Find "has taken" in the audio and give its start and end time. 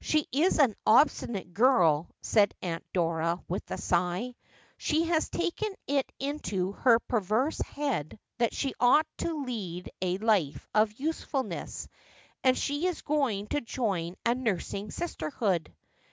5.06-5.74